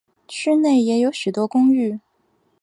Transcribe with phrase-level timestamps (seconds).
[0.27, 1.99] 区内也有许多公寓。